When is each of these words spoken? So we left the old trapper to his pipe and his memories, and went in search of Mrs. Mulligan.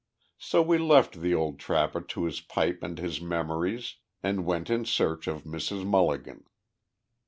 So 0.39 0.63
we 0.63 0.79
left 0.79 1.21
the 1.21 1.35
old 1.35 1.59
trapper 1.59 2.01
to 2.01 2.23
his 2.23 2.39
pipe 2.41 2.81
and 2.81 2.97
his 2.97 3.21
memories, 3.21 3.97
and 4.23 4.45
went 4.47 4.67
in 4.71 4.83
search 4.83 5.27
of 5.27 5.43
Mrs. 5.43 5.85
Mulligan. 5.85 6.43